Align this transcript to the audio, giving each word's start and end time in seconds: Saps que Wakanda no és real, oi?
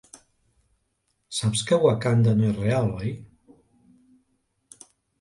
Saps 1.41 1.61
que 1.71 1.79
Wakanda 1.85 2.35
no 2.41 2.49
és 2.49 2.59
real, 2.65 2.93
oi? 3.05 3.15